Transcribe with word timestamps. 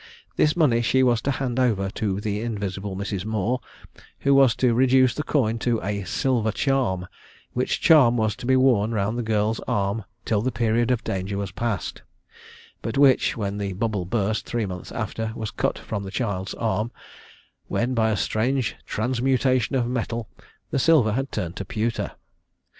This 0.35 0.55
money 0.57 0.81
she 0.81 1.03
was 1.03 1.21
to 1.21 1.29
hand 1.29 1.59
over 1.59 1.87
to 1.91 2.19
the 2.19 2.41
invisible 2.41 2.95
Mrs. 2.95 3.23
Moore, 3.23 3.59
who 4.21 4.33
was 4.33 4.55
to 4.55 4.73
reduce 4.73 5.13
the 5.13 5.21
coin 5.21 5.59
to 5.59 5.79
a 5.83 6.03
"silver 6.05 6.51
charm," 6.51 7.05
which 7.53 7.79
charm 7.81 8.17
was 8.17 8.35
to 8.37 8.47
be 8.47 8.55
worn 8.55 8.93
round 8.93 9.15
the 9.15 9.21
girl's 9.21 9.59
arm 9.67 10.03
till 10.25 10.41
the 10.41 10.51
period 10.51 10.89
of 10.89 11.03
danger 11.03 11.37
was 11.37 11.51
past, 11.51 12.01
but 12.81 12.97
which, 12.97 13.37
when 13.37 13.59
the 13.59 13.73
bubble 13.73 14.05
burst 14.05 14.47
three 14.47 14.65
months 14.65 14.91
after, 14.91 15.31
was 15.35 15.51
cut 15.51 15.77
from 15.77 16.01
the 16.01 16.09
child's 16.09 16.55
arm, 16.55 16.89
when 17.67 17.93
by 17.93 18.09
a 18.09 18.17
strange 18.17 18.75
transmutation 18.87 19.75
of 19.75 19.85
metal, 19.85 20.27
the 20.71 20.79
silver 20.79 21.11
had 21.11 21.31
turned 21.31 21.55
to 21.57 21.63
pewter. 21.63 22.13